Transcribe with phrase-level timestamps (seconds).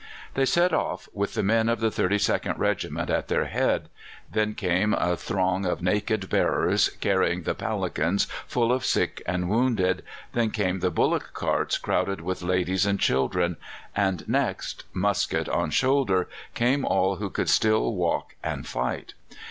[0.33, 3.87] "They set off, with the men of the 32nd Regiment at their head;
[4.31, 10.01] then came a throng of naked bearers, carrying the palanquins full of sick and wounded;
[10.33, 13.57] then came the bullock carts crowded with ladies and children;
[13.95, 19.13] and next, musket on shoulder, came all who could still walk and fight.